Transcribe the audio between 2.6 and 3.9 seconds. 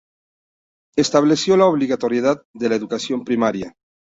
la educación primaria.